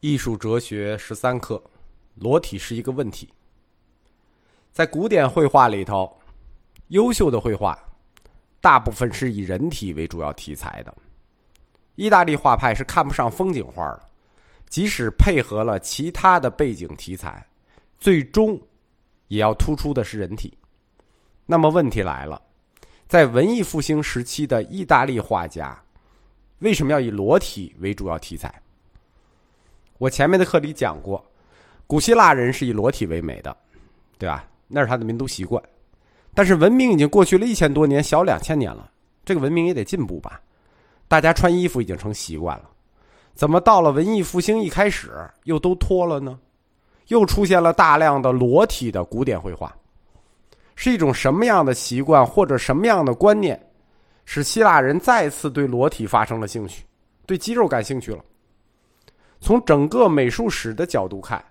[0.00, 1.60] 艺术哲学十三课，
[2.14, 3.28] 裸体是一个问题。
[4.72, 6.16] 在古典绘画里头，
[6.88, 7.76] 优秀的绘画
[8.60, 10.94] 大部分是以人体为主要题材的。
[11.96, 14.02] 意大利画派是看不上风景画的，
[14.68, 17.44] 即使配合了其他的背景题材，
[17.98, 18.56] 最终
[19.26, 20.56] 也要突出的是人体。
[21.44, 22.40] 那么问题来了，
[23.08, 25.76] 在文艺复兴时期的意大利画家，
[26.60, 28.62] 为什么要以裸体为主要题材？
[29.98, 31.24] 我前面的课里讲过，
[31.86, 33.54] 古希腊人是以裸体为美的，
[34.16, 34.44] 对吧？
[34.68, 35.62] 那是他的民族习惯。
[36.34, 38.90] 但是文明已经过去了一千多年，小两千年了，
[39.24, 40.40] 这个文明也得进步吧？
[41.08, 42.70] 大家穿衣服已经成习惯了，
[43.34, 45.10] 怎么到了文艺复兴一开始
[45.44, 46.38] 又都脱了呢？
[47.08, 49.74] 又出现了大量的裸体的古典绘画，
[50.76, 53.58] 是一种什么样的习惯或者什么样的观念，
[54.26, 56.84] 使希腊人再次对裸体发生了兴趣，
[57.26, 58.22] 对肌肉感兴趣了？
[59.40, 61.44] 从整个美术史的角度看，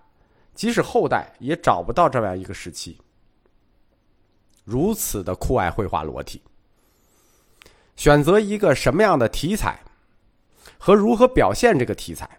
[0.54, 2.98] 即使后代也找不到这样一个时期，
[4.64, 6.42] 如此的酷爱绘画裸体。
[7.96, 9.80] 选择一个什么样的题材，
[10.78, 12.30] 和如何表现这个题材，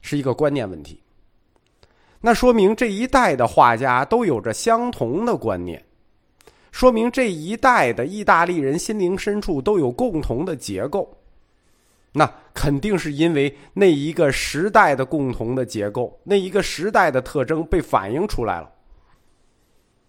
[0.00, 1.02] 是一个观念问题。
[2.20, 5.84] 那说明这一代的画家都有着相同的观念，
[6.72, 11.14] 说明这一代的意大利人心灵深处都有共同的结构。
[12.18, 18.72] 那肯定是因为那一个时代的共同的结构，那一个时代的特征被反映出来了。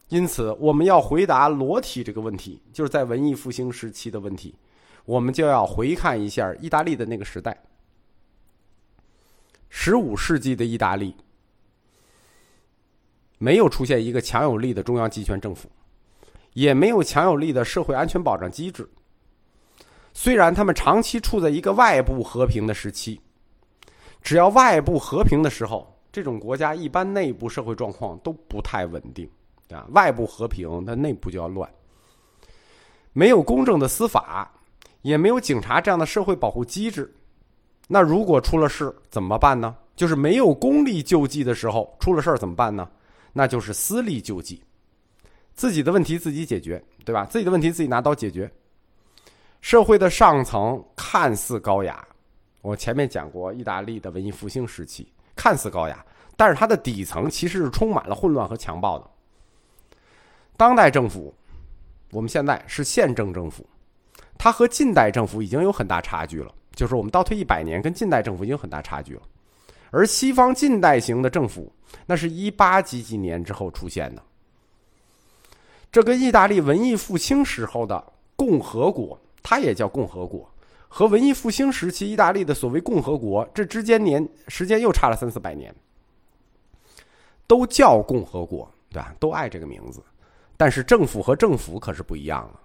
[0.08, 4.56] 因此，我们要回答裸体这个问题，就是在文艺复兴时期的问题，
[5.04, 7.62] 我们就要回看一下意大利的那个时代。
[9.68, 11.14] 十五世纪的意大利
[13.38, 15.70] 没有出现一个强有力的中央集权政府，
[16.54, 18.90] 也没有强有力的社会安全保障机制。
[20.20, 23.22] 虽然他们长期处在一个外部和平的时期，
[24.24, 29.30] 只要外部和平的时候，这种国家一般内部社会状况都不太稳定，
[29.70, 31.70] 啊，外部和平，它内部就要乱。
[33.14, 34.52] 没有公正的司法，
[35.04, 37.14] 也没有警察这样的社会保护机制，
[37.88, 39.76] 那如果出了事怎么办呢？
[39.96, 42.90] 就是没有公力救济的时候，出了事怎么办呢？
[43.34, 44.64] 那就是私力救济，
[45.54, 47.24] 自己的问题自己解决，对吧？
[47.26, 48.52] 自己的问题自己拿刀解决。
[49.68, 52.02] 社会的上层看似高雅，
[52.62, 56.06] 我前面讲过，意大利的文艺复兴时期看似高雅，
[56.38, 59.06] 但是它的底层其实是充满了混乱和强暴的。
[60.56, 61.36] 当代政府，
[62.12, 63.68] 我们现在是宪政政府，
[64.38, 66.56] 它和近代政府已经有很大差距了。
[66.74, 69.22] 就是我们倒退一百年，跟近代政府已经很大差距了。
[69.92, 71.70] 而西方近代型的政府，
[72.06, 74.24] 那是一八几几年之后出现的，
[75.92, 78.02] 这跟意大利文艺复兴时候的
[78.38, 79.20] 共和国。
[79.42, 80.50] 它也叫共和国，
[80.88, 85.74] 和文艺复兴时期意大利的所谓共和国，这之间年时间又差了三四百年。
[87.48, 89.16] 都叫共和国，对吧？
[89.20, 90.04] 都爱这个名字，
[90.58, 92.60] 但是政府和政府可是不一样了。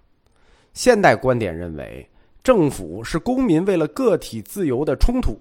[0.72, 2.05] 现代观点认为，
[2.43, 5.38] 政府是公民为了个体自由的冲突，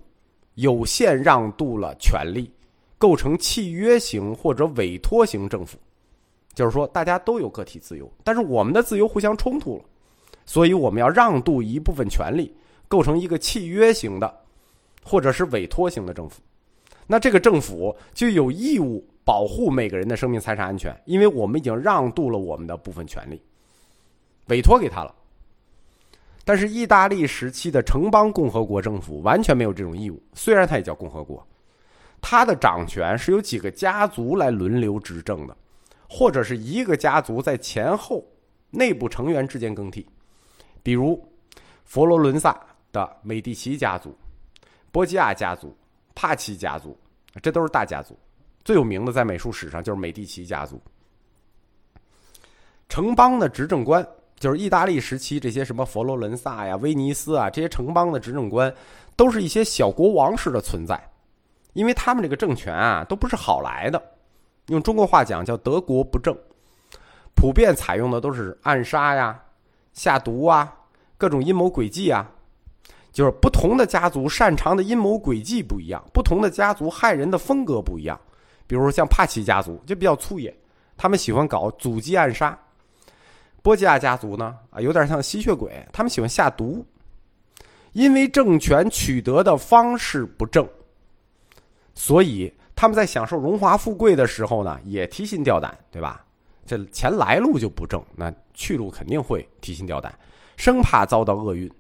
[0.54, 2.52] 有限让渡了权利，
[3.00, 5.76] 构成契约型或者委托型政府。
[6.54, 9.84] 就是说，大家都有个体自由，但是我们的自由互相冲突了。
[10.46, 12.56] 所以我们要让渡一部分权利，
[12.88, 14.42] 构成一个契约型的，
[15.04, 16.42] 或者是委托型的政府。
[17.08, 23.42] 那这个政府就有义务保护每个人的生命财产安全，因为我们已经让渡了我们的部分权利，
[24.48, 25.14] 委托给他了。
[26.44, 31.46] 但是意大利时期的城邦共和国政府完全没有这种义务，虽然它也叫共和国，
[32.20, 35.56] 它的掌权是由几个家族来轮流执政的，
[36.10, 38.26] 或者是一个家族在前后
[38.72, 40.08] 内部成员之间更替。
[40.84, 41.22] 比如，
[41.86, 42.60] 佛罗伦萨
[42.92, 44.16] 的美第奇家族、
[44.92, 45.76] 波吉亚家族、
[46.16, 46.98] 帕奇家族，
[47.42, 48.18] 这都是大家族。
[48.64, 50.82] 最有名的在美术史上就是美第奇家族。
[52.90, 54.06] 城邦的执政官，
[54.38, 58.74] 就是意大利时期这些什么佛罗伦萨呀、威尼斯啊这些城邦的执政官，
[59.16, 61.02] 都是一些小国王式的存在，
[61.74, 64.02] 因为他们这个政权啊都不是好来的，
[64.68, 66.36] 用中国话讲叫德国不正，
[67.34, 69.40] 普遍采用的都是暗杀呀。
[69.94, 70.74] 下毒啊，
[71.22, 72.28] 各种阴谋诡计啊，
[73.12, 78.20] 就是不同的家族擅长的阴谋诡计不一样，不同的家族害人的风格不一样。
[78.66, 80.52] 比如像帕奇家族就比较粗野，
[80.98, 82.58] 他们喜欢搞阻击暗杀；
[83.62, 86.84] 波吉亚家族呢，啊，有点像吸血鬼，他们喜欢下毒。
[87.92, 90.68] 因为政权取得的方式不正，
[91.94, 96.26] 所以他们在享受荣华富贵的时候呢，也提心吊胆，对吧？
[96.66, 100.18] 这钱来路就不正，那去路肯定会提心吊胆，
[100.58, 101.72] 生怕遭到厄运。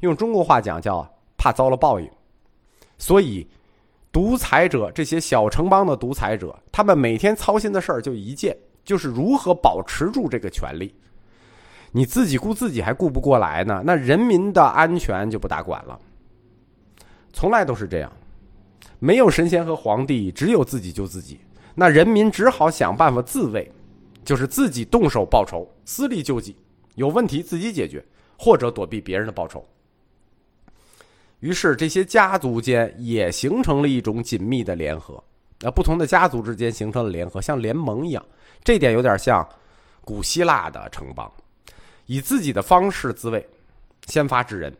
[0.00, 2.10] 用中国话讲叫怕遭了报应。
[2.98, 3.46] 所以，
[4.12, 10.94] 独裁者这些小城邦的独裁者，他们每天操心的事儿就一件，就是如何保持住这个权利。
[11.92, 15.98] 你自己顾自己还顾不过来呢，那人民的安全就不大管了。
[17.32, 18.12] 从来都是这样，
[18.98, 21.40] 没有神仙和皇帝，只有自己救自己。
[21.74, 23.70] 那人民只好想办法自卫，
[24.24, 26.56] 就是自己动手报仇，私力救济，
[26.96, 28.04] 有问题自己解决，
[28.36, 29.64] 或者躲避别人的报仇。
[31.40, 35.22] 于是这些家族间也形成了一种紧密的联合，
[35.60, 38.24] 那不同的家族之间形成了联合，像联盟一样。
[38.64, 39.46] 这点有点像
[40.00, 41.30] 古希腊的城邦。
[42.06, 43.46] 以自己的方式自卫，
[44.06, 44.74] 先发制人，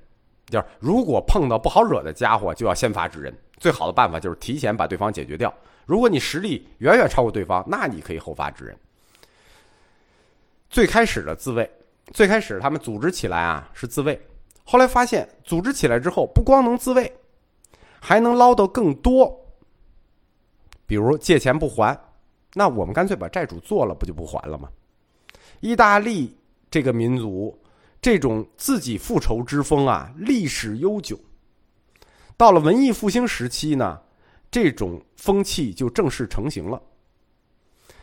[0.49, 3.37] 就是如果碰到不好惹的家伙，就要先发制人。
[3.59, 5.53] 最好的办法就是提前把对方解决掉。
[5.87, 8.77] 如果你实力远远超过对方，那你可以后发制人。
[10.71, 11.71] 最开始的自卫，
[12.12, 14.20] 最开始他们组织起来啊是自卫，
[14.64, 17.12] 后来发现组织起来之后，不光能自卫，
[18.00, 19.35] 还能捞到更多。
[20.87, 21.99] 比如借钱不还，
[22.55, 24.69] 那我们干脆把债主做了，不就不还了吗？
[25.61, 26.37] 意大利。
[26.69, 27.56] 这个民族，
[28.03, 31.19] 这种自己复仇之风啊，历史悠久。
[32.37, 33.99] 到了文艺复兴时期呢，
[34.50, 36.82] 这种风气就正式成型了。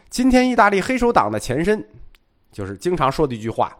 [0.09, 1.85] 今天，意大利黑手党的前身，
[2.53, 3.77] 就是经常说的一句话：“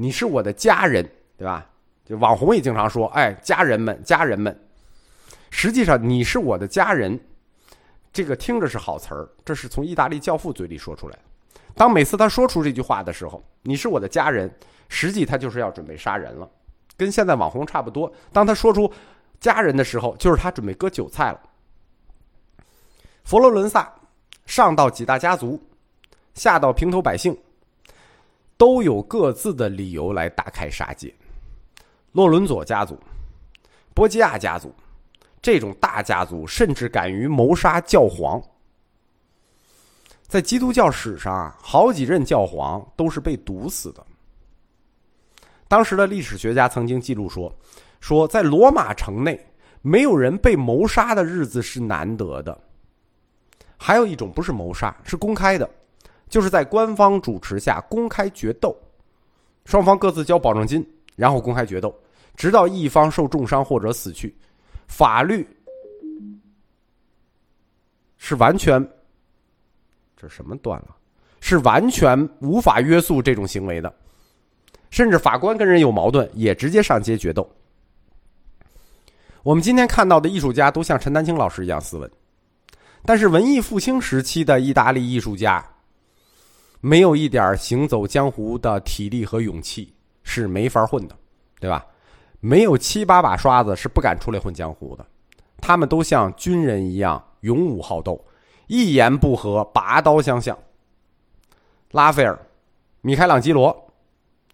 [0.00, 1.06] 你是我的家人，
[1.36, 1.66] 对吧？”
[2.06, 4.58] 就网红也经常说：“哎，家人们，家人们。”
[5.50, 7.20] 实际上，“你是我的家人”，
[8.10, 11.22] 这个听着是好词儿，这是从意大利教父嘴里说出来的。
[11.74, 14.50] 当每次他说出这句话的时候，你是我的家人，
[14.88, 16.48] 实际他就是要准备杀人了，
[16.96, 18.10] 跟现在网红差不多。
[18.32, 18.90] 当他说出
[19.38, 21.40] 家人的时候，就是他准备割韭菜了。
[23.22, 23.92] 佛罗伦萨
[24.46, 25.62] 上到几大家族，
[26.34, 27.36] 下到平头百姓，
[28.60, 31.14] 都有各自的理由来大开杀戒。
[32.12, 33.00] 洛伦佐家族、
[33.94, 34.70] 波吉亚家族
[35.40, 38.38] 这种大家族，甚至敢于谋杀教皇。
[40.28, 44.06] 在基督教史上啊，好几任教皇都是被毒死的。
[45.66, 47.50] 当时的历史学家曾经记录说，
[47.98, 49.42] 说在罗马城内，
[49.80, 52.60] 没有人被谋杀的日子是难得的。
[53.78, 55.68] 还有一种不是谋杀，是公开的，
[56.30, 58.74] 就是在官方主持下公开决斗，
[59.66, 60.82] 双方各自交保证金，
[61.16, 61.94] 然后公开决斗，
[62.36, 64.34] 直到一方受重伤或者死去。
[64.86, 65.46] 法律
[68.16, 68.82] 是完全。
[70.16, 70.96] 这什么断了？
[71.40, 73.90] 是完全无法约束这种行为的，
[74.90, 77.50] 甚至法官跟人有矛盾也直接上街决斗。
[79.42, 82.10] 我们今天看到的艺术家都像陈丹青老师一样斯文，
[83.06, 85.66] 但是文艺复兴时期的意大利艺术家，
[86.80, 91.16] 没有一点行走江湖的体力和勇气是没法混的，
[91.58, 91.84] 对吧？
[92.40, 95.04] 没有七八把刷子是不敢出来混江湖的，
[95.60, 98.24] 他们都像军人一样勇武好斗。
[98.66, 100.56] 一言不合，拔刀相向。
[101.90, 102.38] 拉斐尔、
[103.02, 103.92] 米开朗基罗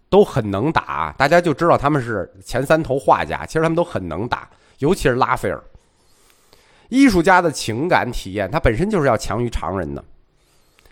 [0.09, 3.45] 都很能打，大家就知道他们是前三头画家。
[3.45, 5.63] 其实他们都很能打，尤其是拉斐尔。
[6.89, 10.03] 艺术家的情感体验，他本身就是要强于常人的，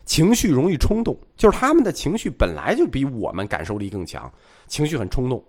[0.05, 4.31] 情绪容易冲动，就是他们的情绪本来就比我们感受力更强，
[4.67, 5.43] 情绪很冲动。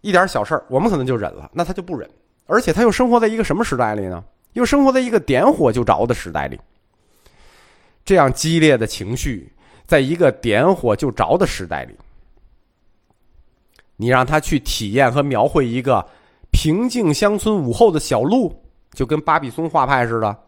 [0.00, 2.08] 一点小事儿，我们可能就忍了，那他就不忍，
[2.46, 4.22] 而且他又生活在一个什么时代里呢？
[4.52, 6.60] 又生活在一个点火就着的时代里，
[8.04, 9.52] 这样激烈的情绪，
[9.84, 11.96] 在一个点火就着的时代里，
[13.96, 16.06] 你让他去体验和描绘一个
[16.52, 18.54] 平静乡村午后的小路，
[18.92, 20.38] 就跟巴比松画派似的，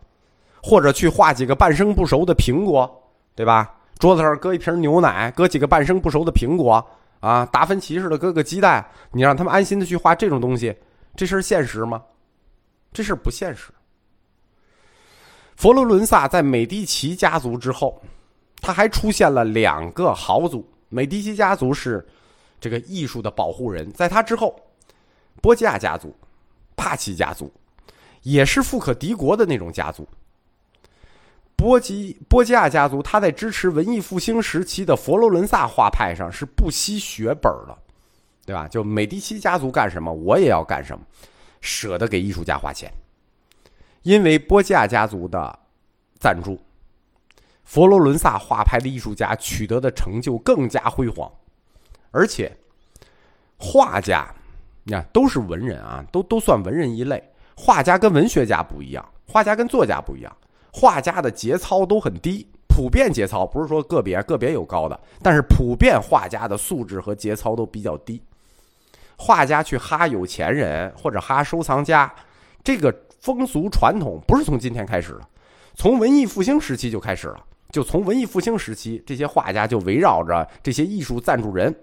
[0.63, 3.73] 或者去画几个半生不熟的苹果，对吧？
[3.99, 6.87] 桌子上搁一瓶牛奶，搁几个半生不熟的苹果，
[7.21, 10.77] 啊，达芬奇似的搁个鸡蛋，你让他们安心的去画这种东西，
[11.15, 12.03] 这事现实吗？
[12.93, 13.71] 这事不现实。
[15.57, 18.03] 佛罗伦萨在美第奇家族之后，
[18.61, 20.69] 他还出现了两个豪族。
[20.91, 22.07] 美第奇家族是
[22.61, 24.55] 这个艺术的保护人，在他之后，
[25.41, 26.15] 波吉亚家族、
[26.77, 27.51] 帕奇家族
[28.21, 30.07] 也是富可敌国的那种家族。
[31.57, 37.77] 波吉波吉亚家族，他在支持文艺复兴时期的佛罗伦萨画派上是不惜血本的，
[38.45, 38.69] 对吧？
[38.69, 41.03] 就美第奇家族干什么，我也要干什么，
[41.63, 42.93] 舍得给艺术家花钱。
[44.03, 45.59] 因为波吉亚家族的
[46.21, 46.61] 赞助，
[47.65, 51.29] 佛罗伦萨画派的艺术家取得的成就更加辉煌，
[52.11, 52.55] 而且
[53.57, 54.33] 画家，
[54.85, 57.21] 你看都是文人啊，都都算文人一类。
[57.57, 60.37] 画家跟文学家不一样，画家跟作家不一样，
[60.79, 68.21] 画家的节操都很低，普遍节操不是说个别个别有高的，但是普遍画家的素质和节操都比较低。
[69.17, 72.15] 画家去哈有钱人或者哈收藏家，
[72.63, 72.95] 这个。
[73.19, 75.21] 风俗传统不是从今天开始的，
[75.75, 77.45] 从文艺复兴时期就开始了。
[77.73, 81.75] 就从文艺复兴时期，这些画家就围绕着这些艺术赞助人。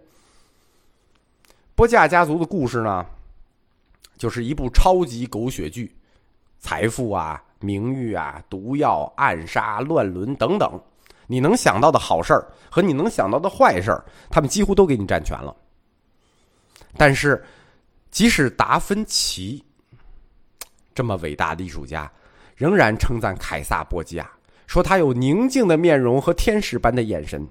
[1.76, 3.06] 波吉亚家族的故事呢，
[4.16, 5.94] 就是一部超级狗血剧，
[6.62, 10.79] 财富啊、名誉啊、毒药、暗杀、乱伦等等，
[11.27, 15.55] 你能想到的好事儿和你能想到的坏事儿，他们几乎都给你占全了。
[16.98, 17.43] 但是，
[18.12, 19.63] 即使达芬奇
[20.93, 22.12] 这么伟大的艺术家，
[22.55, 24.29] 仍然称赞凯撒·波吉亚，
[24.67, 27.48] 说他有宁静的面容和天使般的眼神。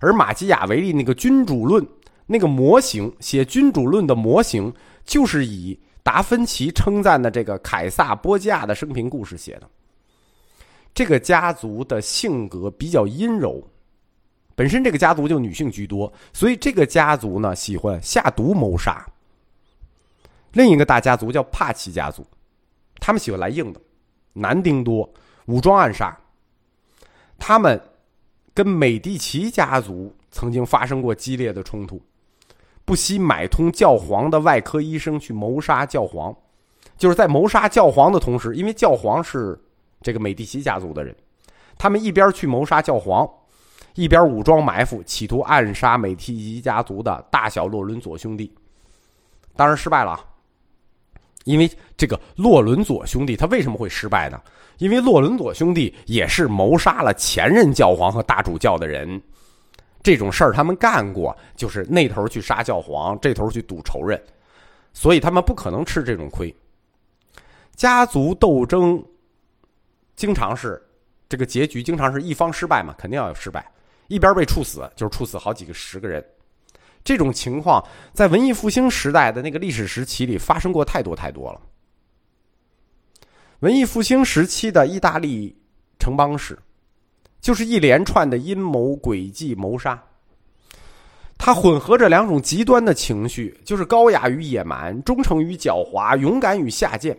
[0.00, 1.86] 而马基雅维利那个君主论。
[2.26, 4.72] 那个模型写君主论的模型，
[5.04, 9.68] 就是以达芬奇称赞的这个凯撒波吉亚的生平故事写的。
[10.94, 13.66] 这个家族的性格比较阴柔，
[14.54, 19.04] 本身这个家族就女性居多，所以这个家族呢喜欢下毒谋杀。
[20.52, 22.24] 另一个大家族叫帕奇家族，
[23.00, 23.80] 他们喜欢来硬的，
[24.34, 25.12] 男丁多，
[25.46, 26.16] 武装暗杀。
[27.38, 27.80] 他们
[28.52, 32.00] 跟美第奇家族曾经发生过激烈的冲突。
[32.84, 36.34] 不惜买通教皇的外科医生去谋杀教皇，
[36.98, 39.58] 就是在谋杀教皇的同时，因为教皇是
[40.02, 41.14] 这个美第奇家族的人，
[41.78, 43.26] 他们一边去谋杀教皇，
[43.94, 48.52] 一边武装埋伏，企图暗杀美第奇家族的大小洛伦佐兄弟。
[49.56, 50.18] 当然失败了，
[51.44, 54.38] 因为这个洛伦佐兄弟他为什么会失败呢？
[54.78, 59.22] 因为洛伦佐兄弟也是谋杀了前任教皇和大主教的人。
[60.04, 64.22] 这种事儿他们干过，就是那头去杀教皇，这头去赌仇人，
[64.92, 66.54] 所以他们不可能吃这种亏。
[67.74, 69.02] 家族斗争
[70.14, 70.80] 经常是
[71.26, 73.66] 这个结局，经常是一方失败嘛，肯定要有失败，
[74.08, 76.22] 一边被处死，就是处死好几个十个人。
[77.02, 77.82] 这种情况
[78.12, 81.60] 在文艺复兴时代的那个历史时期里发生过太多太多了。
[83.60, 85.56] 文艺复兴时期的意大利
[85.98, 86.58] 城邦史。
[87.44, 90.02] 就是一连串的阴谋诡计谋杀，
[91.36, 97.14] 它混合着两种极端的情绪，就是高雅与野蛮，忠诚与狡猾，勇敢与下贱，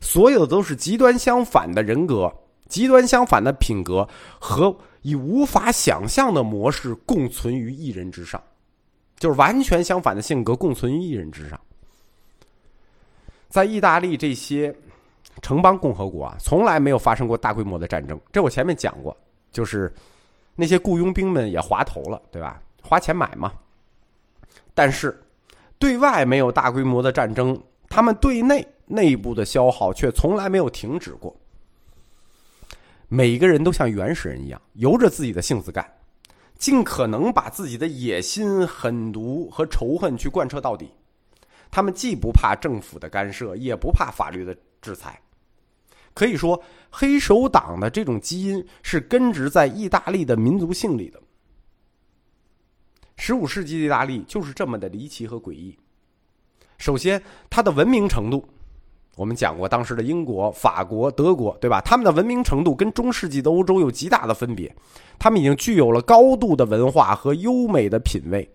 [0.00, 2.28] 所有的都是极端相反的人格，
[2.66, 4.06] 极端相反的品格
[4.40, 8.42] 和以无法想象的模式共存于一人之上，
[9.20, 11.56] 就是完全相反的性格共存于一人之上。
[13.48, 14.74] 在意大利这些
[15.42, 19.16] 城邦共和国啊，从来没有发生过大规模的战争，这我前面讲过。
[19.50, 19.92] 就是
[20.56, 22.62] 那些雇佣兵们也滑头了，对吧？
[22.82, 23.52] 花钱买嘛。
[24.74, 25.22] 但是
[25.78, 31.36] 对外没有大规模的战争，他们对内内部的消耗却从来没有停止过。
[33.08, 35.84] 每个人都像原始人一样，由着自己的性子干，
[36.56, 40.92] 尽可能把自己的野心、狠毒和仇恨去贯彻到底。
[41.70, 45.20] 他们既不怕政府的干涉，也不怕法律的制裁。
[46.12, 51.20] 可以说，黑手党的这种基因是根植在意大利的民族性里的。
[53.16, 55.76] 十五世纪的意大利就是这么的离奇和诡异。
[56.78, 58.48] 首先，它的文明程度，
[59.14, 61.80] 我们讲过，当时的英国、法国、德国，对吧？
[61.82, 64.74] 他们的文明程度跟中世纪的欧洲有极大的分别。
[65.18, 68.50] 他们已经具有了高度的文化和优美的品味。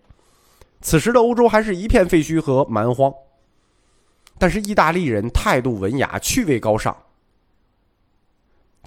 [0.80, 3.12] 此时的欧洲还是一片废墟和蛮荒。
[4.38, 6.94] 但是意大利人态度文雅，趣味高尚。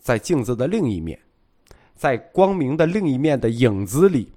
[0.02, 1.20] 在镜子的另一面，
[1.96, 4.32] 在光明的另一面的影子里，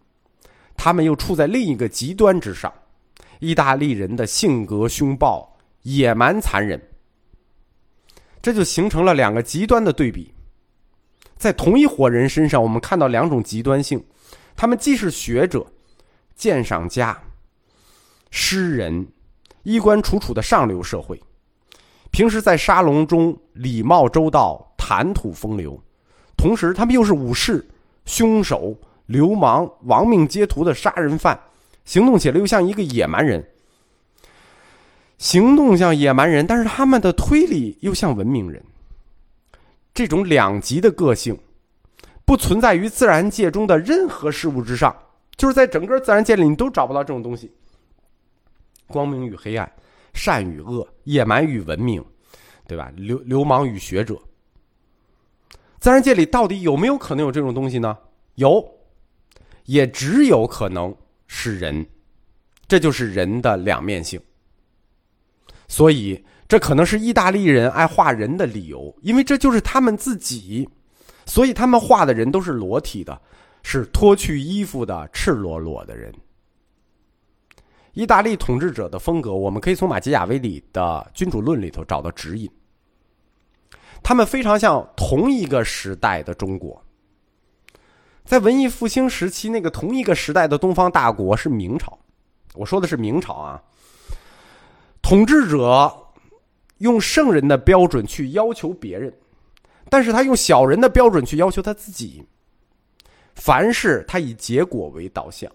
[0.77, 2.73] 他们又处在另一个极端之上。
[3.41, 6.81] 意大利人的性格凶暴、野蛮、残忍，
[8.41, 10.33] 这就形成了两个极端的对比。
[11.37, 14.05] 在同一伙人身上，我们看到两种极端性：
[14.55, 15.67] 他们既是学者、
[16.37, 17.21] 鉴赏家、
[18.31, 19.09] 诗人、
[19.65, 21.21] 衣冠楚楚的上流社会，
[22.13, 24.72] 平时在沙龙中礼貌周到。
[24.93, 25.83] 谈吐风流，
[26.37, 27.67] 同时他们又是武士、
[28.05, 31.41] 凶手、流氓、亡命街头的杀人犯，
[31.87, 33.43] 行动起来又像一个野蛮人。
[35.17, 38.63] 行动像野蛮人，但是他们的推理又像文明人。
[39.95, 41.39] 这种两极的个性，
[42.27, 44.95] 不存在于自然界中的任何事物之上，
[45.39, 47.51] 就是在整个自然界里，你都找不到这种东西。
[48.89, 49.73] 光明与黑暗，
[50.13, 52.05] 善与恶，野蛮与文明，
[52.69, 52.93] 对吧？
[52.95, 54.21] 流流氓与学者。
[55.83, 57.99] 自然界里到底有没有可能有这种东西呢？
[58.37, 58.65] 有，
[59.65, 60.95] 也只有可能
[61.27, 61.85] 是人，
[62.69, 64.21] 这就是人的两面性。
[65.67, 70.69] 所以，这可能是意大利人爱画人的理由，因为这就是他们自己。
[71.27, 73.21] 所以，他们画的人都是裸体的，
[73.65, 76.15] 是脱去衣服的赤裸裸的人。
[77.95, 82.49] 意大利统治者的风格，我们可以从马基雅维里的《君主论》里头找到指引。
[84.03, 86.83] 他们非常像同一个时代的中国。
[88.25, 91.99] 在文艺复兴时期，那个同一个时代的东方大国是明朝。
[92.55, 93.63] 我说的是明朝啊，
[95.01, 95.93] 统治者
[96.79, 99.13] 用圣人的标准去要求别人，
[99.89, 102.25] 但是他用小人的标准去要求他自己。
[103.35, 105.51] 凡事他以结果为导向，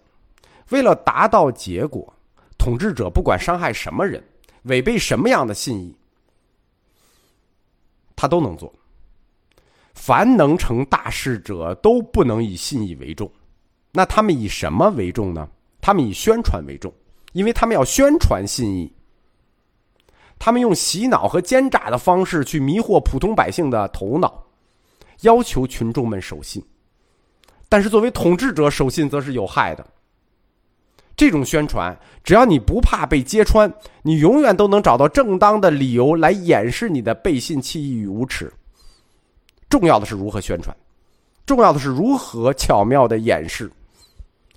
[0.70, 2.12] 为了达到结果，
[2.58, 4.24] 统治者不管伤害什么人，
[4.64, 5.96] 违背什么样的信义，
[8.18, 8.74] 他都能做。
[9.94, 13.32] 凡能成大事者，都不能以信义为重。
[13.94, 15.48] 那他们以什么为重呢？
[15.80, 16.94] 他们以宣传为重，
[17.32, 18.94] 因为他们要宣传信义。
[20.38, 24.44] 他们用洗脑和奸诈的方式去迷惑普通百姓的头脑，
[25.22, 26.64] 要求群众们守信。
[27.70, 29.86] 但是作为统治者，守信则是有害的。
[31.18, 33.70] 这种宣传，只要你不怕被揭穿，
[34.04, 38.54] 你永远都能找到正当的理由来掩饰你的背信弃义与无耻。
[39.68, 40.78] 重要的是如何宣传，
[41.46, 43.70] 重要的是如何巧妙的掩饰。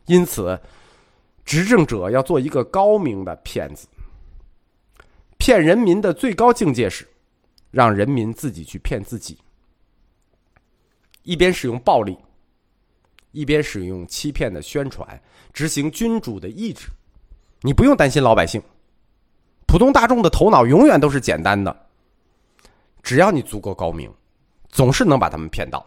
[0.04, 0.60] 因此，
[1.46, 3.88] 执政者要做一个高明的骗子。
[5.38, 7.08] 骗人民的最高境界是，
[7.70, 9.38] 让人民自己去骗自己。
[11.22, 12.18] 一边使用暴力，
[13.32, 15.20] 一边使用欺骗的宣传，
[15.52, 16.88] 执行君主的意志。
[17.62, 18.62] 你不用担心老百姓，
[19.66, 21.74] 普通大众的头脑永远都是简单的。
[23.02, 24.10] 只要你足够高明。
[24.72, 25.84] 总是能把他们骗到。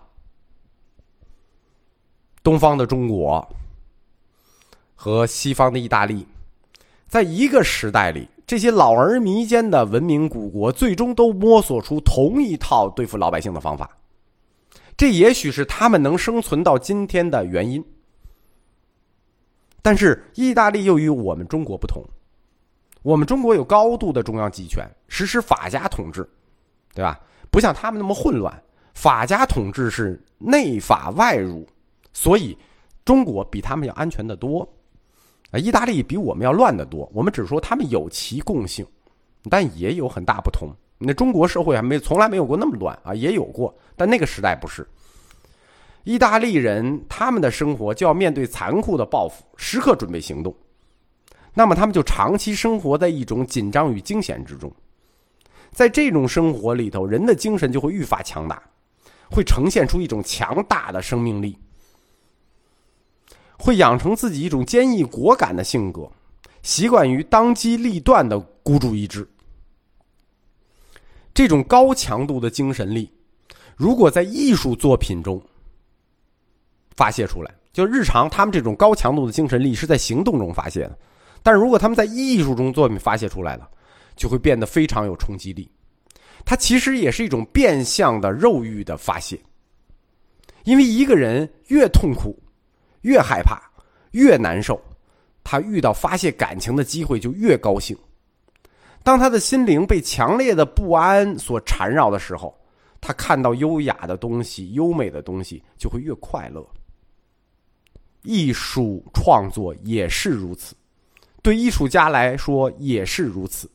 [2.43, 3.47] 东方的中国
[4.93, 6.27] 和西方的意大利，
[7.07, 13.89] 在一个时代里，这些老而弥坚的文明古国，最终都摸索出同一套对付老百姓的方法。
[14.95, 17.83] 这也许是他们能生存到今天的原因。
[19.81, 22.01] 但是，意大利又与我们中国不同，
[23.01, 26.27] 我们中国有高度的中央集权，实施法家统治，
[26.93, 27.19] 对吧？
[27.51, 28.63] 不像他们那么混乱。
[28.93, 31.67] 法家统治是内法外儒，
[32.13, 32.57] 所以
[33.03, 34.61] 中国比他们要安全的多。
[35.51, 37.09] 啊，意大利比我们要乱得多。
[37.13, 38.85] 我们只说他们有其共性，
[39.49, 40.69] 但也有很大不同。
[40.97, 44.87] 那中国社会还没从来没有过那么乱啊，也有过，但那个时代不是。
[46.03, 50.55] 意大利人他们的生活就要面对残酷的报复，时刻准备行动，
[51.53, 54.71] 那么他们就长期生活在一种紧张与惊险之中。
[55.71, 58.61] 在这种生活里头，人的精神就会愈发强大。
[59.31, 61.57] 会呈现出一种强大的生命力，
[63.57, 66.07] 会养成自己一种坚毅果敢的性格，
[66.61, 69.27] 习惯于当机立断的孤注一掷。
[71.33, 73.11] 这种高强度的精神力，
[73.75, 75.41] 如果在艺术作品中
[76.95, 80.97] 发泄出来，就日常他们这种高强度的精神力是在行动中发泄的，
[81.41, 83.67] 但是如果他们在艺术中作品发泄出来了，
[84.15, 85.67] 就会变得非常有冲击力。
[86.45, 89.39] 它其实也是一种变相的肉欲的发泄，
[90.65, 92.37] 因为一个人越痛苦、
[93.01, 93.59] 越害怕、
[94.11, 94.79] 越难受，
[95.43, 97.97] 他遇到发泄感情的机会就越高兴。
[99.03, 102.57] 当他的心灵被强烈的不安所缠绕的时候，
[103.01, 106.65] 他看到优雅的东西、优美的东西就会越快乐。
[108.21, 110.73] 艺术创作也是如此，
[111.41, 113.69] 对艺术家来说也是如此。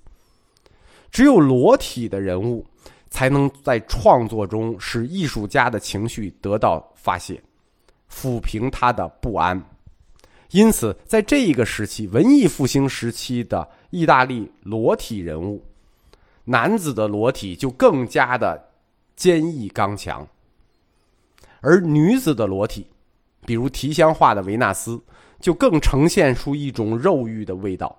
[1.11, 2.65] 只有裸体的人物，
[3.11, 7.43] 才能在创作中使艺术家的情绪得到发泄，
[8.11, 9.63] 抚平他的不安。
[10.51, 15.65] 因此，在这一个时期，文艺复兴时期的意大利裸体人物，
[16.45, 18.71] 男子的裸体就更加的
[19.17, 20.27] 坚毅刚强，
[21.61, 22.87] 而女子的裸体，
[23.47, 25.01] 比如提香画的维纳斯，
[25.41, 27.97] 就更呈现出一种肉欲的味道。